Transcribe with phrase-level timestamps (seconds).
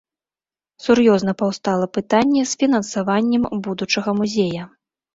[0.85, 4.63] Сур'ёзна паўстала пытанне з фінансаваннем будучага музея.